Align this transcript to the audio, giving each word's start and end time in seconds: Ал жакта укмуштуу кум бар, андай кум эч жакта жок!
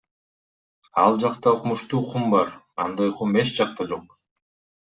Ал 1.01 1.19
жакта 1.25 1.53
укмуштуу 1.57 2.01
кум 2.13 2.25
бар, 2.33 2.51
андай 2.87 3.15
кум 3.21 3.39
эч 3.45 3.53
жакта 3.61 3.89
жок! 3.93 4.21